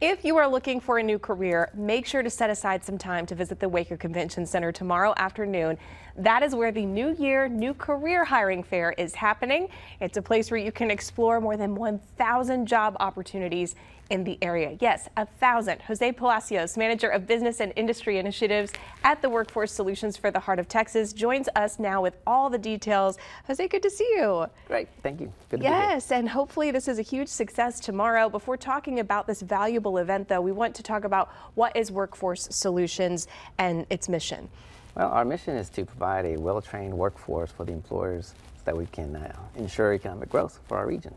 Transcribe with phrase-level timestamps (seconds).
[0.00, 3.26] If you are looking for a new career, make sure to set aside some time
[3.26, 5.76] to visit the Waco Convention Center tomorrow afternoon.
[6.16, 9.68] That is where the New Year New Career Hiring Fair is happening.
[10.00, 13.74] It's a place where you can explore more than 1,000 job opportunities
[14.10, 14.76] in the area.
[14.80, 15.80] Yes, a thousand.
[15.82, 18.72] Jose Palacios, Manager of Business and Industry Initiatives
[19.04, 22.58] at the Workforce Solutions for the Heart of Texas, joins us now with all the
[22.58, 23.18] details.
[23.46, 24.46] Jose, good to see you.
[24.66, 25.32] Great, thank you.
[25.48, 28.28] Good yes, and hopefully this is a huge success tomorrow.
[28.28, 32.48] Before talking about this valuable event, though, we want to talk about what is Workforce
[32.50, 33.26] Solutions
[33.58, 34.48] and its mission.
[34.96, 38.86] Well, our mission is to provide a well-trained workforce for the employers so that we
[38.86, 41.14] can uh, ensure economic growth for our region.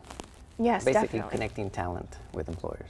[0.60, 1.32] Yes, Basically definitely.
[1.32, 2.90] connecting talent with employers.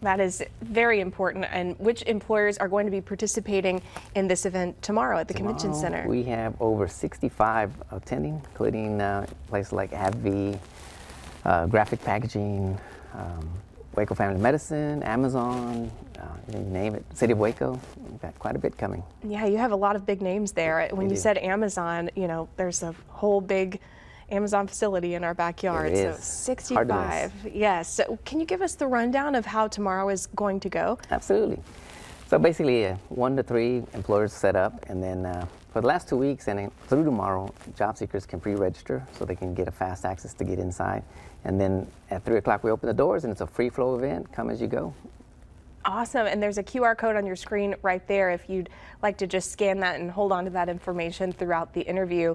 [0.00, 1.44] That is very important.
[1.50, 3.80] And which employers are going to be participating
[4.16, 6.08] in this event tomorrow at the tomorrow, Convention Center?
[6.08, 10.58] We have over 65 attending, including uh, places like AbbVie,
[11.44, 12.78] uh, Graphic Packaging,
[13.14, 13.48] um,
[13.94, 17.78] Waco Family Medicine, Amazon, uh, you name it, City of Waco.
[18.08, 19.02] We've got quite a bit coming.
[19.22, 20.88] Yeah, you have a lot of big names there.
[20.90, 21.16] When We you do.
[21.16, 23.80] said Amazon, you know, there's a whole big
[24.30, 25.94] Amazon facility in our backyard.
[25.94, 26.02] So.
[26.04, 26.24] Hard to miss.
[26.24, 27.32] 65.
[27.52, 27.92] Yes.
[27.92, 30.98] So can you give us the rundown of how tomorrow is going to go?
[31.10, 31.58] Absolutely.
[32.32, 36.08] So basically, uh, one to three employers set up, and then uh, for the last
[36.08, 40.06] two weeks and through tomorrow, job seekers can pre-register so they can get a fast
[40.06, 41.02] access to get inside.
[41.44, 44.32] And then at three o'clock, we open the doors, and it's a free flow event.
[44.32, 44.94] Come as you go.
[45.84, 46.26] Awesome.
[46.26, 48.70] And there's a QR code on your screen right there if you'd
[49.02, 52.34] like to just scan that and hold on to that information throughout the interview.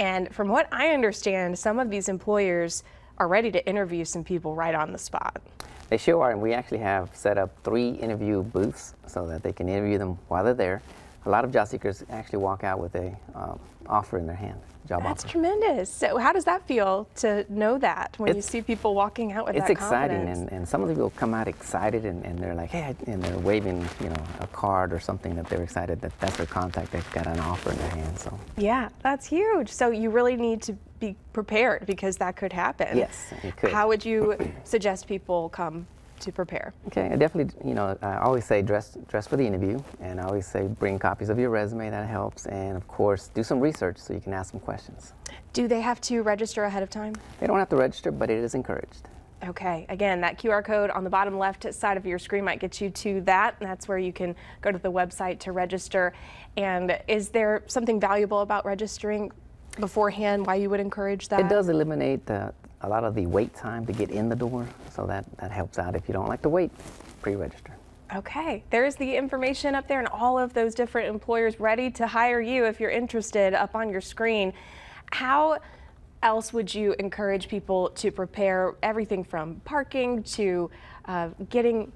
[0.00, 2.82] And from what I understand, some of these employers
[3.18, 5.40] are ready to interview some people right on the spot.
[5.88, 9.52] They sure are, and we actually have set up three interview booths so that they
[9.52, 10.82] can interview them while they're there.
[11.26, 14.60] A lot of job seekers actually walk out with a um, offer in their hand,
[14.86, 15.32] job That's offer.
[15.32, 15.92] tremendous.
[15.92, 19.56] So, how does that feel to know that when you see people walking out with
[19.56, 22.38] It's that It's exciting, and, and some of the people come out excited, and, and
[22.38, 26.00] they're like, hey, and they're waving, you know, a card or something that they're excited
[26.00, 26.92] that that's their contact.
[26.92, 28.18] They've got an offer in their hand.
[28.18, 29.68] So yeah, that's huge.
[29.68, 32.96] So, you really need to be prepared because that could happen.
[32.96, 33.72] Yes, it could.
[33.72, 35.88] How would you suggest people come
[36.20, 36.74] to prepare?
[36.88, 40.24] Okay, I definitely, you know, I always say dress dress for the interview, and I
[40.24, 41.90] always say bring copies of your resume.
[41.90, 45.12] That helps, and of course, do some research so you can ask some questions.
[45.52, 47.14] Do they have to register ahead of time?
[47.40, 49.08] They don't have to register, but it is encouraged.
[49.44, 52.80] Okay, again, that QR code on the bottom left side of your screen might get
[52.80, 53.56] you to that.
[53.60, 56.14] That's where you can go to the website to register.
[56.56, 59.30] And is there something valuable about registering
[59.78, 60.46] beforehand?
[60.46, 61.40] Why you would encourage that?
[61.40, 62.54] It does eliminate the,
[62.86, 65.78] a lot of the wait time to get in the door, so that that helps
[65.78, 65.96] out.
[65.96, 66.70] If you don't like to wait,
[67.20, 67.76] pre-register.
[68.14, 72.40] Okay, there's the information up there and all of those different employers ready to hire
[72.40, 74.52] you if you're interested up on your screen.
[75.10, 75.58] How
[76.22, 80.70] else would you encourage people to prepare everything from parking to
[81.06, 81.90] uh, getting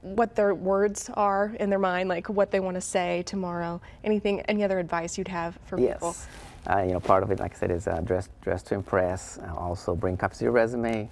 [0.00, 3.78] what their words are in their mind, like what they want to say tomorrow?
[4.04, 6.16] Anything, any other advice you'd have for people?
[6.68, 9.38] Uh, you know, part of it, like I said, is uh, dress dress to impress.
[9.38, 11.08] Uh, also, bring copies of your resume.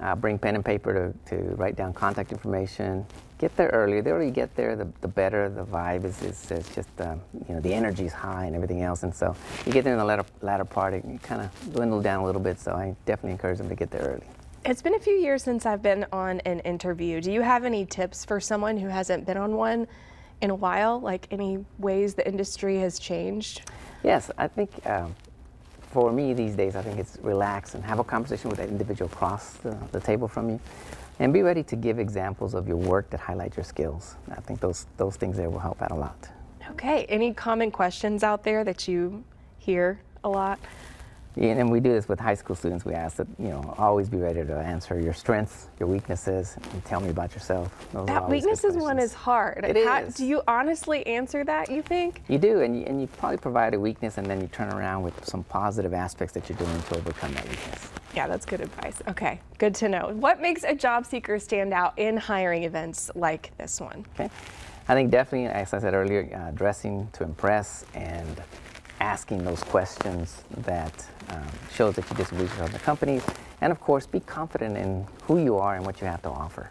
[0.00, 3.04] Uh, bring pen and paper to, to write down contact information.
[3.38, 4.00] Get there early.
[4.00, 5.50] The earlier you get there, the, the better.
[5.50, 9.02] The vibe is, is, just, um, you know, the energy is high and everything else.
[9.02, 12.22] And so you get there in the latter, latter part, it kind of dwindle down
[12.22, 12.58] a little bit.
[12.58, 14.26] So I definitely encourage them to get there early.
[14.64, 17.20] It's been a few years since I've been on an interview.
[17.20, 19.86] Do you have any tips for someone who hasn't been on one
[20.40, 20.98] in a while?
[20.98, 23.70] Like any ways the industry has changed?
[24.02, 25.14] Yes, I think um,
[25.92, 29.10] for me these days, I think it's relax and have a conversation with that individual
[29.10, 30.60] across the, the table from you,
[31.18, 34.16] and be ready to give examples of your work that highlight your skills.
[34.30, 36.28] I think those those things there will help out a lot.
[36.70, 39.24] Okay, any common questions out there that you
[39.58, 40.58] hear a lot?
[41.36, 42.84] And we do this with high school students.
[42.84, 46.84] We ask that you know always be ready to answer your strengths, your weaknesses, and
[46.84, 47.72] tell me about yourself.
[47.92, 49.64] Those That weaknesses one is hard.
[49.64, 50.14] It How- is.
[50.14, 52.22] Do you honestly answer that, you think?
[52.28, 55.02] You do, and you, and you probably provide a weakness, and then you turn around
[55.04, 57.88] with some positive aspects that you're doing to overcome that weakness.
[58.14, 59.00] Yeah, that's good advice.
[59.06, 60.10] Okay, good to know.
[60.14, 64.04] What makes a job seeker stand out in hiring events like this one?
[64.14, 64.28] Okay.
[64.88, 68.42] I think definitely, as I said earlier, uh, dressing to impress and
[69.00, 71.42] asking those questions that um,
[71.72, 73.24] shows that you just research on the companies,
[73.60, 76.70] and of course, be confident in who you are and what you have to offer.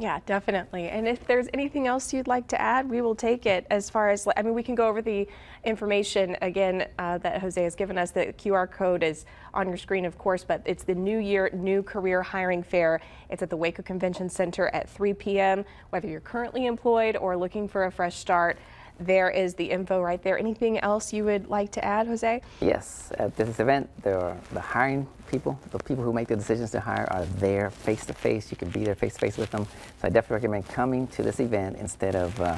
[0.00, 0.88] Yeah, definitely.
[0.88, 4.10] And if there's anything else you'd like to add, we will take it as far
[4.10, 5.26] as, I mean, we can go over the
[5.64, 8.12] information again uh, that Jose has given us.
[8.12, 11.82] The QR code is on your screen, of course, but it's the New Year New
[11.82, 13.00] Career Hiring Fair.
[13.28, 15.64] It's at the Waco Convention Center at 3 p.m.
[15.90, 18.56] Whether you're currently employed or looking for a fresh start,
[19.00, 20.38] there is the info right there.
[20.38, 22.40] Anything else you would like to add, Jose?
[22.60, 26.70] Yes, at this event, there are the hiring people, the people who make the decisions
[26.72, 28.50] to hire are there face to face.
[28.50, 29.66] You can be there face to face with them.
[30.00, 32.56] So I definitely recommend coming to this event instead of, uh,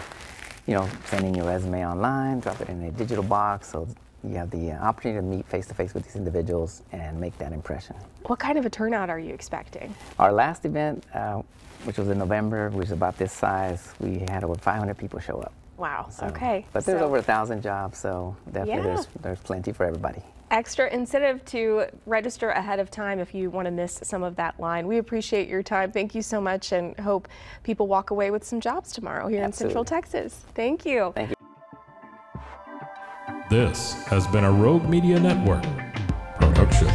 [0.66, 3.68] you know, sending your resume online, drop it in a digital box.
[3.70, 3.88] So
[4.22, 7.36] you have the uh, opportunity to meet face to face with these individuals and make
[7.38, 7.96] that impression.
[8.26, 9.94] What kind of a turnout are you expecting?
[10.18, 11.42] Our last event, uh,
[11.84, 15.40] which was in November, which was about this size, we had over 500 people show
[15.40, 15.52] up.
[15.80, 16.08] Wow.
[16.10, 16.66] So, okay.
[16.74, 18.82] But there's so over a thousand jobs, so definitely Yeah.
[18.82, 20.22] there's there's plenty for everybody.
[20.52, 24.58] extra incentive to register ahead of time if you want to miss some of that
[24.60, 24.86] line.
[24.86, 25.90] We appreciate your time.
[25.92, 27.28] Thank you so much and hope
[27.62, 30.40] people walk away with some jobs tomorrow here in Central Texas.
[30.54, 31.12] Thank you.
[31.14, 31.36] Thank you.
[33.48, 35.64] This has been a Rogue Media Network
[36.40, 36.88] production.